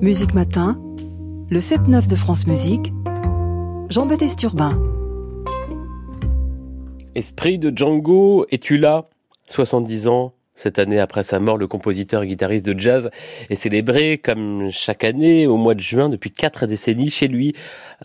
Musique 0.00 0.32
Matin, 0.32 0.80
le 1.50 1.58
7-9 1.58 2.08
de 2.08 2.14
France 2.14 2.46
Musique, 2.46 2.92
Jean-Baptiste 3.88 4.40
Urbain. 4.44 4.80
Esprit 7.16 7.58
de 7.58 7.76
Django, 7.76 8.46
es-tu 8.50 8.78
là? 8.78 9.08
70 9.48 10.06
ans, 10.06 10.34
cette 10.58 10.80
année, 10.80 10.98
après 10.98 11.22
sa 11.22 11.38
mort, 11.38 11.56
le 11.56 11.68
compositeur 11.68 12.24
et 12.24 12.26
guitariste 12.26 12.66
de 12.66 12.78
jazz 12.78 13.10
est 13.48 13.54
célébré, 13.54 14.18
comme 14.18 14.70
chaque 14.72 15.04
année, 15.04 15.46
au 15.46 15.56
mois 15.56 15.74
de 15.74 15.80
juin, 15.80 16.08
depuis 16.08 16.32
quatre 16.32 16.66
décennies, 16.66 17.10
chez 17.10 17.28
lui, 17.28 17.54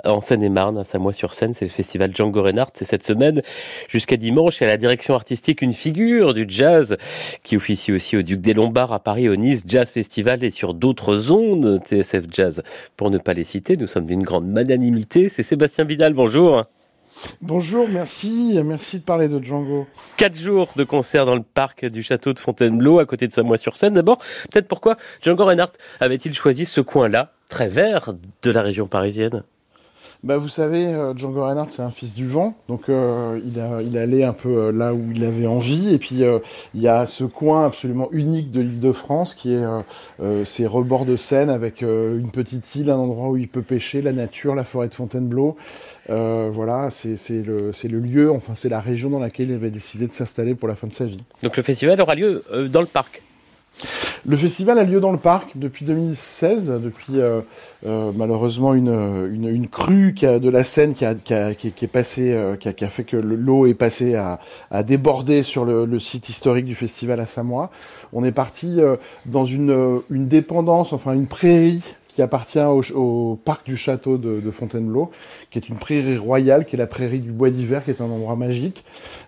en 0.05 0.21
Seine-et-Marne, 0.21 0.77
à 0.77 0.83
Samois-sur-Seine. 0.83 1.55
C'est 1.55 1.65
le 1.65 1.71
festival 1.71 2.15
Django 2.15 2.43
Reinhardt. 2.43 2.71
C'est 2.75 2.85
cette 2.85 3.03
semaine, 3.03 3.41
jusqu'à 3.89 4.17
dimanche, 4.17 4.61
et 4.61 4.65
à 4.65 4.67
la 4.67 4.77
direction 4.77 5.15
artistique, 5.15 5.63
une 5.63 5.73
figure 5.73 6.35
du 6.35 6.45
jazz, 6.47 6.95
qui 7.41 7.57
officie 7.57 7.91
aussi 7.91 8.17
au 8.17 8.21
Duc 8.21 8.39
des 8.39 8.53
Lombards 8.53 8.93
à 8.93 8.99
Paris, 8.99 9.29
au 9.29 9.35
Nice 9.35 9.63
Jazz 9.65 9.89
Festival 9.89 10.43
et 10.43 10.51
sur 10.51 10.75
d'autres 10.75 11.17
zones 11.17 11.79
TSF 11.79 12.25
Jazz. 12.31 12.61
Pour 12.97 13.09
ne 13.09 13.17
pas 13.17 13.33
les 13.33 13.45
citer, 13.45 13.77
nous 13.77 13.87
sommes 13.87 14.05
d'une 14.05 14.21
grande 14.21 14.47
magnanimité. 14.47 15.29
C'est 15.29 15.43
Sébastien 15.43 15.85
Vidal, 15.85 16.13
bonjour. 16.13 16.65
Bonjour, 17.41 17.87
merci, 17.89 18.59
merci 18.63 18.99
de 18.99 19.03
parler 19.03 19.27
de 19.27 19.43
Django. 19.43 19.87
Quatre 20.17 20.37
jours 20.37 20.69
de 20.75 20.83
concert 20.83 21.25
dans 21.25 21.35
le 21.35 21.43
parc 21.43 21.85
du 21.85 22.03
château 22.03 22.33
de 22.33 22.39
Fontainebleau, 22.39 22.99
à 22.99 23.05
côté 23.05 23.27
de 23.27 23.33
Samois-sur-Seine. 23.33 23.93
D'abord, 23.93 24.19
peut-être 24.51 24.67
pourquoi 24.67 24.97
Django 25.21 25.45
Reinhardt 25.45 25.73
avait-il 25.99 26.33
choisi 26.33 26.65
ce 26.65 26.81
coin-là, 26.81 27.31
très 27.49 27.69
vert, 27.69 28.09
de 28.41 28.51
la 28.51 28.61
région 28.61 28.87
parisienne? 28.87 29.43
Bah, 30.23 30.37
vous 30.37 30.47
savez, 30.47 30.85
euh, 30.85 31.13
Django 31.15 31.43
Reinhardt, 31.43 31.69
c'est 31.69 31.81
un 31.81 31.91
fils 31.91 32.13
du 32.13 32.27
vent, 32.27 32.55
donc 32.69 32.87
euh, 32.87 33.41
il, 33.45 33.59
a, 33.59 33.81
il 33.81 33.97
allait 33.97 34.23
un 34.23 34.31
peu 34.31 34.49
euh, 34.49 34.71
là 34.71 34.93
où 34.93 35.11
il 35.13 35.25
avait 35.25 35.47
envie. 35.47 35.93
Et 35.93 35.97
puis 35.97 36.21
il 36.73 36.81
y 36.81 36.87
a 36.87 37.05
ce 37.05 37.25
coin 37.25 37.65
absolument 37.65 38.07
unique 38.11 38.51
de 38.51 38.61
l'Île-de-France 38.61 39.35
qui 39.35 39.53
est 39.53 39.63
ces 40.45 40.65
rebords 40.65 41.05
de 41.05 41.15
Seine 41.15 41.49
avec 41.49 41.81
une 41.81 42.29
petite 42.31 42.75
île, 42.75 42.89
un 42.89 42.97
endroit 42.97 43.29
où 43.29 43.37
il 43.37 43.47
peut 43.47 43.61
pêcher, 43.61 44.01
la 44.01 44.13
nature, 44.13 44.55
la 44.55 44.63
forêt 44.63 44.87
de 44.87 44.93
Fontainebleau. 44.93 45.57
voilà, 46.07 46.89
c'est 46.89 47.43
le 47.43 47.99
lieu, 47.99 48.31
enfin 48.31 48.53
c'est 48.55 48.69
la 48.69 48.79
région 48.79 49.09
dans 49.09 49.19
laquelle 49.19 49.49
il 49.49 49.55
avait 49.55 49.71
décidé 49.71 50.07
de 50.07 50.13
s'installer 50.13 50.55
pour 50.55 50.67
la 50.67 50.75
fin 50.75 50.87
de 50.87 50.93
sa 50.93 51.05
vie. 51.05 51.23
Donc 51.41 51.57
le 51.57 51.63
festival 51.63 51.99
aura 51.99 52.15
lieu 52.15 52.43
dans 52.69 52.81
le 52.81 52.87
parc 52.87 53.21
le 54.25 54.37
festival 54.37 54.79
a 54.79 54.83
lieu 54.83 55.01
dans 55.01 55.11
le 55.11 55.17
parc 55.17 55.51
depuis 55.55 55.85
2016, 55.85 56.79
depuis 56.81 57.19
euh, 57.19 57.41
euh, 57.85 58.11
malheureusement 58.15 58.73
une, 58.73 59.67
crue 59.69 60.13
de 60.13 60.49
la 60.49 60.63
Seine 60.63 60.93
qui, 60.93 61.03
a, 61.05 61.11
est 61.11 61.87
passée, 61.87 62.31
euh, 62.31 62.55
qui, 62.55 62.69
a, 62.69 62.89
fait 62.89 63.03
que 63.03 63.17
l'eau 63.17 63.65
est 63.65 63.73
passée 63.73 64.15
à, 64.15 64.39
déborder 64.83 65.43
sur 65.43 65.65
le, 65.65 65.99
site 65.99 66.29
historique 66.29 66.65
du 66.65 66.75
festival 66.75 67.19
à 67.19 67.25
Samoa. 67.25 67.69
On 68.13 68.23
est 68.23 68.31
parti 68.31 68.79
dans 69.25 69.45
une 69.45 69.93
dépendance, 70.09 70.93
enfin 70.93 71.13
une 71.13 71.27
prairie 71.27 71.81
qui 72.15 72.21
appartient 72.21 72.59
au, 72.59 73.39
parc 73.43 73.65
du 73.65 73.75
château 73.75 74.17
de, 74.17 74.51
Fontainebleau, 74.51 75.11
qui 75.49 75.57
est 75.57 75.67
une 75.67 75.77
prairie 75.77 76.17
royale, 76.17 76.65
qui 76.65 76.75
est 76.75 76.79
la 76.79 76.87
prairie 76.87 77.19
du 77.19 77.31
Bois 77.31 77.49
d'hiver, 77.49 77.83
qui 77.83 77.91
est 77.91 78.01
un 78.01 78.09
endroit 78.09 78.35
magique, 78.35 78.83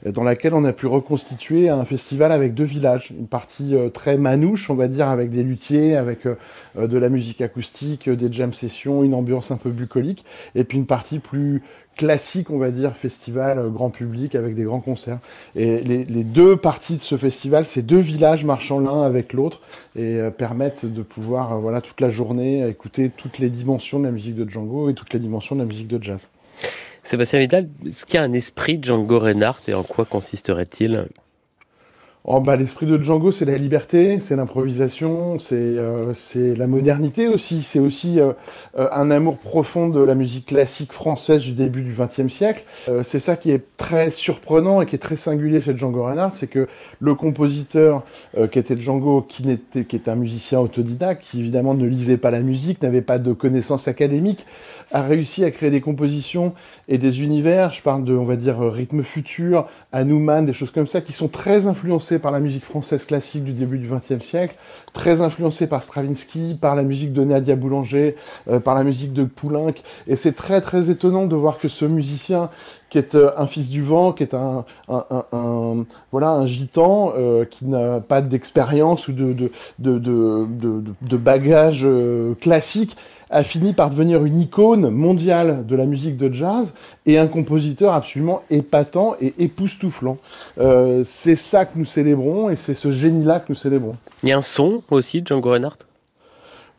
euh, 0.06 0.12
dans 0.12 0.24
laquelle 0.24 0.54
on 0.54 0.64
a 0.66 0.74
pu 0.74 0.86
reconstituer 0.86 1.70
un 1.70 1.84
festival 1.86 2.32
avec 2.32 2.54
deux 2.54 2.64
villages. 2.64 3.12
Une 3.18 3.28
partie 3.28 3.76
euh, 3.76 3.90
très 3.90 4.18
manouche, 4.18 4.70
on 4.70 4.76
va 4.76 4.88
dire, 4.88 5.08
avec 5.08 5.30
des 5.30 5.44
luthiers, 5.44 5.96
avec 5.96 6.28
euh, 6.28 6.36
de 6.76 6.98
la 6.98 7.10
musique 7.10 7.42
acoustique, 7.42 8.10
des 8.10 8.32
jam 8.32 8.54
sessions, 8.54 9.04
une 9.04 9.16
ambiance 9.16 9.52
un 9.52 9.58
peu 9.58 9.72
bucolique, 9.72 10.24
et 10.54 10.64
puis 10.64 10.78
une 10.78 10.86
partie 10.86 11.20
plus 11.20 11.64
classique, 11.96 12.50
on 12.50 12.58
va 12.58 12.72
dire, 12.72 12.94
festival 12.96 13.60
euh, 13.60 13.70
grand 13.70 13.90
public 13.90 14.36
avec 14.36 14.56
des 14.56 14.64
grands 14.64 14.80
concerts. 14.80 15.20
Et 15.56 15.82
les, 15.82 16.06
deux 16.24 16.58
parties 16.58 16.96
de 16.96 17.02
ce 17.02 17.18
festival, 17.18 17.66
ces 17.66 17.82
deux 17.82 18.00
villages 18.00 18.44
marchant 18.44 18.80
l'un 18.80 19.04
avec 19.04 19.34
l'autre 19.34 19.62
et 19.96 20.16
euh, 20.20 20.32
permettent 20.32 20.86
de 20.86 21.02
pouvoir, 21.02 21.54
euh, 21.54 21.56
voilà, 21.58 21.82
toute 21.82 22.02
la 22.02 22.10
journée 22.10 22.68
écouter 22.68 23.12
toutes 23.16 23.40
les 23.40 23.50
dimensions 23.50 24.00
de 24.00 24.06
la 24.06 24.12
musique 24.12 24.36
de 24.36 24.50
Django 24.50 24.90
et 24.90 24.94
toutes 24.94 25.14
les 25.14 25.20
dimensions 25.20 25.56
de 25.56 25.62
la 25.62 25.68
musique 25.68 25.88
de 25.88 26.02
jazz. 26.02 26.28
Sébastien 27.04 27.40
Vidal, 27.40 27.70
est-ce 27.86 28.06
qu'il 28.06 28.16
y 28.16 28.18
a 28.18 28.24
un 28.24 28.34
esprit 28.34 28.80
Django 28.82 29.20
Reinhardt 29.20 29.62
et 29.68 29.74
en 29.74 29.84
quoi 29.84 30.06
consisterait-il? 30.06 31.08
Oh, 32.28 32.40
bah, 32.42 32.56
l'esprit 32.56 32.88
de 32.88 32.98
Django, 32.98 33.32
c'est 33.32 33.46
la 33.46 33.56
liberté, 33.56 34.20
c'est 34.20 34.36
l'improvisation, 34.36 35.38
c'est 35.38 35.54
euh, 35.60 36.12
la 36.58 36.66
modernité 36.66 37.28
aussi. 37.28 37.62
C'est 37.62 37.78
aussi 37.78 38.20
euh, 38.20 38.34
euh, 38.80 38.88
un 38.92 39.12
amour 39.12 39.38
profond 39.38 39.90
de 39.90 40.00
la 40.00 40.16
musique 40.16 40.48
classique 40.48 40.92
française 40.92 41.44
du 41.44 41.52
début 41.52 41.84
du 41.84 41.94
XXe 41.94 42.34
siècle. 42.34 42.64
Euh, 42.90 43.04
c'est 43.06 43.20
ça 43.20 43.36
qui 43.36 43.52
est 43.52 43.64
très 43.78 44.10
surprenant 44.10 44.82
et 44.82 44.88
qui 44.88 44.96
est 44.96 45.00
très 45.00 45.18
singulier 45.18 45.62
chez 45.62 45.78
Django 45.78 46.04
Reinhardt, 46.04 46.36
c'est 46.36 46.48
que 46.48 46.68
le 47.00 47.14
compositeur 47.14 48.02
qui 48.52 48.58
était 48.58 48.76
Django, 48.76 49.22
qui, 49.22 49.46
n'était, 49.46 49.86
qui 49.86 49.96
est 49.96 50.08
un 50.08 50.16
musicien 50.16 50.60
autodidacte, 50.60 51.22
qui 51.22 51.42
évidemment 51.42 51.76
ne 51.76 51.86
lisait 51.86 52.18
pas 52.18 52.32
la 52.32 52.40
musique, 52.40 52.82
n'avait 52.82 53.02
pas 53.02 53.20
de 53.20 53.34
connaissances 53.34 53.88
académiques, 53.88 54.46
a 54.92 55.04
réussi 55.04 55.44
à 55.44 55.52
créer 55.52 55.70
des 55.70 55.82
compositions 55.82 56.54
et 56.88 56.98
des 56.98 57.22
univers. 57.22 57.72
Je 57.72 57.82
parle 57.82 58.04
de, 58.04 58.14
on 58.16 58.26
va 58.26 58.36
dire, 58.36 58.60
rythme 58.60 59.04
futur, 59.04 59.68
Hanuman, 59.92 60.46
des 60.46 60.54
choses 60.54 60.72
comme 60.72 60.88
ça, 60.88 61.02
qui 61.02 61.14
sont 61.14 61.28
très 61.28 61.68
par 62.20 62.32
la 62.32 62.40
musique 62.40 62.66
française 62.66 63.06
classique 63.06 63.44
du 63.44 63.54
début 63.54 63.78
du 63.78 63.88
XXe 63.88 64.26
siècle, 64.26 64.56
très 64.94 65.22
influencé 65.22 65.68
par 65.68 65.84
Stravinsky, 65.84 66.58
par 66.60 66.76
la 66.76 66.84
musique 66.84 67.14
de 67.14 67.24
Nadia 67.24 67.56
Boulanger, 67.56 68.16
euh, 68.50 68.60
par 68.60 68.76
la 68.76 68.84
musique 68.84 69.14
de 69.14 69.24
Poulenc. 69.24 69.74
Et 70.08 70.16
c'est 70.16 70.34
très 70.34 70.62
très 70.62 70.90
étonnant 70.90 71.26
de 71.26 71.36
voir 71.36 71.58
que 71.58 71.70
ce 71.70 71.86
musicien 71.86 72.50
qui 72.96 73.00
est 73.00 73.16
euh, 73.16 73.32
un 73.36 73.46
fils 73.46 73.70
du 73.70 73.84
vent, 73.84 74.14
qui 74.14 74.24
est 74.24 74.34
un, 74.34 74.64
voilà 76.12 76.30
un 76.30 76.46
gitan 76.46 77.12
euh, 77.18 77.44
qui 77.44 77.66
n'a 77.66 78.00
pas 78.00 78.22
d'expérience 78.22 79.10
ou 79.10 79.12
de 79.12 79.34
de, 79.80 80.00
de, 80.00 81.18
bagage 81.18 81.86
classique, 82.40 82.96
a 83.30 83.44
fini 83.44 83.74
par 83.74 83.90
devenir 83.90 84.24
une 84.24 84.40
icône 84.40 84.90
mondiale 84.90 85.66
de 85.66 85.76
la 85.76 85.86
musique 85.86 86.16
de 86.16 86.32
jazz 86.32 86.72
et 87.06 87.18
un 87.18 87.28
compositeur 87.28 87.94
absolument 87.94 88.44
épatant 88.50 89.16
et 89.20 89.34
époustouflant. 89.40 90.18
Euh, 90.58 91.04
c'est 91.06 91.36
ça 91.36 91.66
que 91.66 91.78
nous 91.78 91.86
célébrons 91.86 92.50
et 92.50 92.56
c'est 92.56 92.74
ce 92.74 92.92
génie-là 92.92 93.40
que 93.42 93.48
nous 93.50 93.56
célébrons. 93.56 93.96
Il 94.24 94.30
y 94.30 94.32
a 94.32 94.38
un 94.38 94.42
son 94.42 94.84
aussi 94.90 95.22
de 95.22 95.28
Django 95.28 95.52
Reinhardt? 95.52 95.80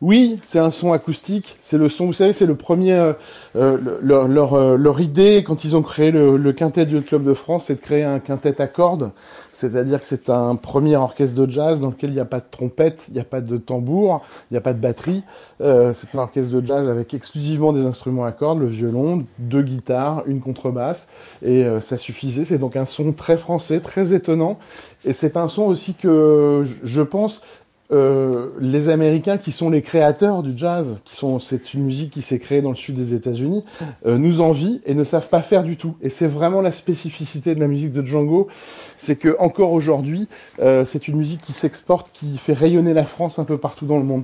Oui, 0.01 0.39
c'est 0.45 0.59
un 0.59 0.69
son 0.69 0.93
acoustique. 0.93 1.55
C'est 1.59 1.77
le 1.77 1.89
son, 1.89 2.05
vous 2.05 2.13
savez, 2.13 2.31
c'est 2.31 2.45
le 2.45 2.55
premier. 2.55 2.93
Euh, 2.93 3.13
euh 3.55 3.77
leur, 4.01 4.27
leur, 4.27 4.53
euh, 4.53 4.77
leur, 4.77 5.01
idée 5.01 5.43
quand 5.45 5.63
ils 5.63 5.75
ont 5.75 5.81
créé 5.81 6.11
le, 6.11 6.51
quintet 6.51 6.85
du 6.85 7.01
Club 7.01 7.23
de 7.23 7.33
France, 7.33 7.65
c'est 7.67 7.75
de 7.75 7.79
créer 7.79 8.03
un 8.03 8.19
quintet 8.19 8.61
à 8.61 8.67
cordes. 8.67 9.11
C'est-à-dire 9.53 9.99
que 9.99 10.05
c'est 10.05 10.29
un 10.29 10.55
premier 10.55 10.97
orchestre 10.97 11.35
de 11.35 11.51
jazz 11.51 11.79
dans 11.79 11.87
lequel 11.87 12.11
il 12.11 12.13
n'y 12.13 12.19
a 12.19 12.25
pas 12.25 12.39
de 12.39 12.45
trompette, 12.49 13.05
il 13.07 13.15
n'y 13.15 13.19
a 13.19 13.23
pas 13.23 13.41
de 13.41 13.57
tambour, 13.57 14.21
il 14.51 14.53
n'y 14.53 14.57
a 14.59 14.61
pas 14.61 14.73
de 14.73 14.79
batterie. 14.79 15.23
C'est 15.59 16.13
un 16.13 16.19
orchestre 16.19 16.51
de 16.51 16.63
jazz 16.63 16.87
avec 16.87 17.15
exclusivement 17.15 17.73
des 17.73 17.83
instruments 17.83 18.25
à 18.25 18.31
cordes, 18.31 18.59
le 18.59 18.67
violon, 18.67 19.25
deux 19.39 19.63
guitares, 19.63 20.21
une 20.27 20.41
contrebasse, 20.41 21.09
et 21.43 21.65
ça 21.81 21.97
suffisait. 21.97 22.45
C'est 22.45 22.59
donc 22.59 22.75
un 22.75 22.85
son 22.85 23.13
très 23.13 23.35
français, 23.35 23.79
très 23.79 24.13
étonnant, 24.13 24.59
et 25.05 25.13
c'est 25.13 25.37
un 25.37 25.49
son 25.49 25.63
aussi 25.63 25.95
que 25.95 26.63
je 26.83 27.01
pense 27.01 27.41
euh, 27.89 28.49
les 28.59 28.89
Américains 28.89 29.37
qui 29.37 29.53
sont 29.53 29.69
les 29.69 29.81
créateurs 29.81 30.43
du 30.43 30.57
jazz, 30.57 30.97
qui 31.05 31.15
sont 31.15 31.39
c'est 31.39 31.73
une 31.73 31.83
musique 31.83 32.11
qui 32.11 32.21
s'est 32.21 32.39
créée 32.39 32.61
dans 32.61 32.71
le 32.71 32.75
sud 32.75 32.95
des 32.95 33.15
États-Unis, 33.15 33.63
euh, 34.05 34.17
nous 34.17 34.41
envient 34.41 34.81
et 34.85 34.93
ne 34.93 35.05
savent 35.05 35.29
pas 35.29 35.41
faire 35.41 35.63
du 35.63 35.77
tout. 35.77 35.95
Et 36.01 36.09
c'est 36.09 36.27
vraiment 36.27 36.61
la 36.61 36.73
spécificité 36.73 37.55
de 37.55 37.59
la 37.61 37.67
musique 37.67 37.93
de 37.93 38.05
Django, 38.05 38.49
c'est 38.97 39.15
que 39.15 39.37
encore 39.39 39.71
aujourd'hui, 39.71 40.27
euh, 40.59 40.83
c'est 40.85 41.07
une 41.07 41.15
musique 41.15 41.41
qui 41.41 41.53
s'exporte, 41.53 42.11
qui 42.11 42.37
fait 42.37 42.53
rayonner 42.53 42.93
la 42.93 43.05
France 43.05 43.39
un 43.39 43.45
peu 43.45 43.57
partout 43.57 43.85
dans 43.85 43.97
le 43.97 44.03
monde. 44.03 44.23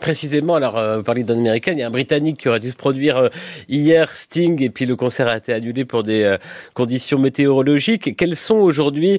Précisément, 0.00 0.54
alors, 0.54 0.78
euh, 0.78 0.98
vous 0.98 1.02
parlez 1.02 1.24
d'un 1.24 1.38
Américain, 1.38 1.72
il 1.72 1.78
y 1.78 1.82
a 1.82 1.86
un 1.86 1.90
Britannique 1.90 2.40
qui 2.40 2.48
aurait 2.48 2.60
dû 2.60 2.70
se 2.70 2.76
produire 2.76 3.16
euh, 3.16 3.28
hier, 3.68 4.10
Sting, 4.10 4.62
et 4.62 4.70
puis 4.70 4.86
le 4.86 4.96
concert 4.96 5.28
a 5.28 5.36
été 5.36 5.52
annulé 5.52 5.84
pour 5.84 6.02
des 6.02 6.22
euh, 6.22 6.38
conditions 6.74 7.18
météorologiques. 7.18 8.16
Quels 8.16 8.36
sont 8.36 8.56
aujourd'hui, 8.56 9.18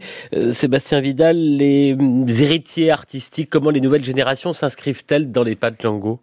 Sébastien 0.51 0.99
Vidal, 0.99 1.37
les, 1.37 1.95
héritiers 2.41 2.91
artistiques? 2.91 3.49
Comment 3.49 3.69
les 3.69 3.81
nouvelles 3.81 4.03
générations 4.03 4.53
s'inscrivent-elles 4.53 5.31
dans 5.31 5.43
les 5.43 5.55
pas 5.55 5.71
de 5.71 5.77
Django 5.79 6.19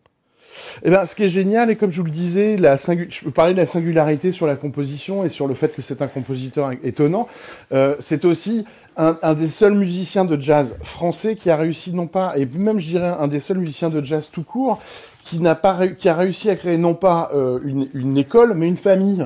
eh 0.83 0.91
ben, 0.91 1.07
ce 1.07 1.15
qui 1.15 1.25
est 1.25 1.29
génial, 1.29 1.71
et 1.71 1.77
comme 1.77 1.93
je 1.93 1.99
vous 1.99 2.07
le 2.07 2.11
disais, 2.11 2.57
la 2.57 2.77
je 2.77 3.25
peux 3.25 3.31
parler 3.31 3.53
de 3.53 3.59
la 3.59 3.67
singularité 3.67 4.33
sur 4.33 4.47
la 4.47 4.57
composition 4.57 5.25
et 5.25 5.29
sur 5.29 5.47
le 5.47 5.55
fait 5.55 5.75
que 5.75 5.83
c'est 5.83 6.03
un 6.03 6.09
compositeur 6.09 6.73
étonnant. 6.83 7.29
Euh, 7.73 7.97
c'est 7.99 8.25
aussi 8.25 8.65
un, 8.97 9.19
un, 9.23 9.35
des 9.35 9.49
seuls 9.49 9.75
musiciens 9.75 10.25
de 10.25 10.41
jazz 10.41 10.77
français 10.83 11.37
qui 11.37 11.51
a 11.51 11.57
réussi 11.57 11.93
non 11.93 12.07
pas, 12.07 12.35
et 12.37 12.47
même 12.47 12.81
je 12.81 12.89
dirais 12.89 13.15
un 13.19 13.29
des 13.29 13.41
seuls 13.41 13.59
musiciens 13.59 13.91
de 13.91 14.03
jazz 14.05 14.31
tout 14.33 14.43
court, 14.43 14.81
qui 15.25 15.39
n'a 15.39 15.55
pas, 15.55 15.87
qui 15.87 16.09
a 16.09 16.15
réussi 16.15 16.51
à 16.51 16.57
créer 16.57 16.79
non 16.79 16.95
pas 16.95 17.31
euh, 17.35 17.61
une, 17.65 17.89
une, 17.95 18.19
école, 18.19 18.55
mais 18.55 18.67
une 18.67 18.77
famille. 18.77 19.25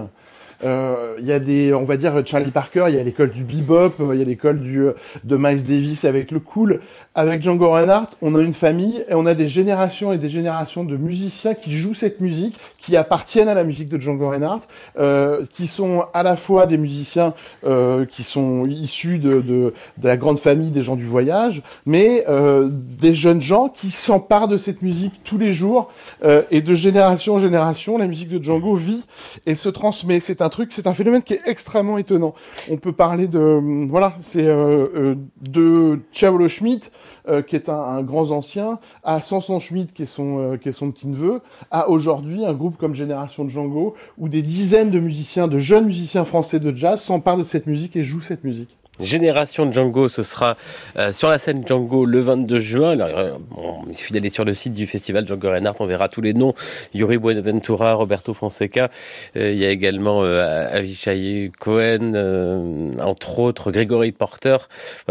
Il 0.64 1.24
y 1.24 1.32
a 1.32 1.38
des, 1.38 1.74
on 1.74 1.84
va 1.84 1.96
dire 1.96 2.22
Charlie 2.24 2.50
Parker, 2.50 2.86
il 2.88 2.94
y 2.94 2.98
a 2.98 3.02
l'école 3.02 3.30
du 3.30 3.44
bebop, 3.44 3.94
il 4.12 4.18
y 4.18 4.22
a 4.22 4.24
l'école 4.24 4.60
du 4.60 4.86
de 5.24 5.36
Miles 5.36 5.64
Davis 5.64 6.04
avec 6.04 6.30
le 6.30 6.40
cool. 6.40 6.80
Avec 7.16 7.42
Django 7.42 7.70
Reinhardt, 7.70 8.16
on 8.22 8.34
a 8.34 8.42
une 8.42 8.54
famille 8.54 9.04
et 9.08 9.14
on 9.14 9.24
a 9.24 9.34
des 9.34 9.46
générations 9.46 10.12
et 10.12 10.18
des 10.18 10.28
générations 10.28 10.82
de 10.82 10.96
musiciens 10.96 11.54
qui 11.54 11.76
jouent 11.76 11.94
cette 11.94 12.20
musique, 12.20 12.58
qui 12.78 12.96
appartiennent 12.96 13.48
à 13.48 13.54
la 13.54 13.62
musique 13.62 13.88
de 13.88 14.00
Django 14.00 14.30
Reinhardt, 14.30 14.62
euh, 14.98 15.44
qui 15.54 15.68
sont 15.68 16.06
à 16.12 16.24
la 16.24 16.34
fois 16.34 16.66
des 16.66 16.76
musiciens 16.76 17.34
euh, 17.64 18.04
qui 18.04 18.24
sont 18.24 18.64
issus 18.66 19.18
de, 19.18 19.40
de, 19.40 19.72
la 20.02 20.16
grande 20.16 20.38
famille 20.38 20.70
des 20.70 20.82
gens 20.82 20.96
du 20.96 21.06
voyage, 21.06 21.62
mais 21.86 22.24
euh, 22.28 22.68
des 22.70 23.14
jeunes 23.14 23.40
gens 23.40 23.68
qui 23.68 23.90
s'emparent 23.90 24.48
de 24.48 24.58
cette 24.58 24.82
musique 24.82 25.22
tous 25.24 25.38
les 25.38 25.52
jours 25.52 25.90
euh, 26.24 26.42
et 26.50 26.62
de 26.62 26.74
génération 26.74 27.34
en 27.34 27.38
génération, 27.38 27.96
la 27.96 28.06
musique 28.06 28.28
de 28.28 28.42
Django 28.42 28.74
vit 28.74 29.04
et 29.46 29.54
se 29.54 29.68
transmet. 29.68 30.20
C'est 30.20 30.42
un 30.42 30.48
c'est 30.70 30.86
un 30.86 30.92
phénomène 30.92 31.22
qui 31.22 31.34
est 31.34 31.42
extrêmement 31.46 31.98
étonnant. 31.98 32.34
On 32.70 32.76
peut 32.76 32.92
parler 32.92 33.26
de, 33.26 33.86
voilà, 33.88 34.14
c'est 34.20 34.46
euh, 34.46 35.14
de 35.40 36.00
Tchavolo 36.12 36.48
Schmidt 36.48 36.90
euh, 37.26 37.40
qui 37.40 37.56
est 37.56 37.70
un, 37.70 38.02
grand 38.02 38.32
ancien, 38.32 38.78
à 39.02 39.22
Samson 39.22 39.58
Schmidt, 39.58 39.94
qui 39.94 40.02
est 40.02 40.06
son, 40.06 40.40
euh, 40.40 40.56
qui 40.58 40.68
est 40.68 40.72
son 40.72 40.90
petit-neveu, 40.90 41.40
à 41.70 41.88
aujourd'hui 41.88 42.44
un 42.44 42.52
groupe 42.52 42.76
comme 42.76 42.94
Génération 42.94 43.48
Django, 43.48 43.94
où 44.18 44.28
des 44.28 44.42
dizaines 44.42 44.90
de 44.90 45.00
musiciens, 45.00 45.48
de 45.48 45.56
jeunes 45.56 45.86
musiciens 45.86 46.26
français 46.26 46.60
de 46.60 46.76
jazz 46.76 47.00
s'emparent 47.00 47.38
de 47.38 47.44
cette 47.44 47.66
musique 47.66 47.96
et 47.96 48.02
jouent 48.04 48.20
cette 48.20 48.44
musique. 48.44 48.76
Génération 49.00 49.70
Django, 49.72 50.08
ce 50.08 50.22
sera 50.22 50.56
euh, 50.96 51.12
sur 51.12 51.28
la 51.28 51.38
scène 51.38 51.66
Django 51.66 52.04
le 52.04 52.20
22 52.20 52.60
juin. 52.60 52.98
Euh, 53.00 53.34
bon, 53.50 53.82
il 53.88 53.94
suffit 53.94 54.12
d'aller 54.12 54.30
sur 54.30 54.44
le 54.44 54.54
site 54.54 54.72
du 54.72 54.86
festival 54.86 55.26
Django 55.26 55.50
Reinhardt, 55.50 55.76
on 55.80 55.86
verra 55.86 56.08
tous 56.08 56.20
les 56.20 56.32
noms. 56.32 56.54
Yuri 56.94 57.18
Buenaventura, 57.18 57.94
Roberto 57.94 58.34
Fonseca, 58.34 58.90
euh, 59.36 59.50
il 59.50 59.58
y 59.58 59.64
a 59.64 59.70
également 59.70 60.22
Avishai 60.22 61.50
Cohen, 61.58 62.92
entre 63.02 63.38
autres 63.40 63.72
Grégory 63.72 64.12
Porter, 64.12 64.58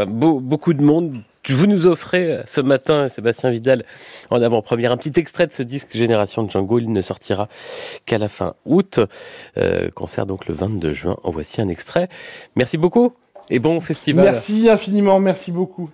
beaucoup 0.07 0.73
de 0.73 0.83
monde 0.83 1.17
vous 1.49 1.67
nous 1.67 1.87
offrez 1.87 2.39
ce 2.45 2.61
matin, 2.61 3.09
Sébastien 3.09 3.51
Vidal, 3.51 3.83
en 4.29 4.41
avant-première, 4.41 4.93
un 4.93 4.97
petit 4.97 5.19
extrait 5.19 5.45
de 5.45 5.51
ce 5.51 5.61
disque 5.61 5.89
Génération 5.91 6.47
Django. 6.47 6.79
Il 6.79 6.93
ne 6.93 7.01
sortira 7.01 7.49
qu'à 8.05 8.17
la 8.17 8.29
fin 8.29 8.53
août. 8.65 9.01
Concert 9.93 10.25
donc 10.25 10.47
le 10.47 10.53
22 10.53 10.93
juin. 10.93 11.17
En 11.23 11.31
voici 11.31 11.59
un 11.59 11.67
extrait. 11.67 12.07
Merci 12.55 12.77
beaucoup 12.77 13.13
et 13.49 13.59
bon 13.59 13.79
festival. 13.81 14.25
Merci 14.25 14.69
infiniment, 14.69 15.19
merci 15.19 15.51
beaucoup. 15.51 15.89